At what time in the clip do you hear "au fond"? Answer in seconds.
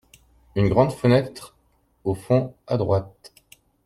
2.05-2.55